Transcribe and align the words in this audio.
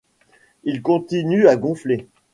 Il 0.63 0.81
continue 0.81 1.47
à 1.47 1.55
gonfler. 1.57 2.09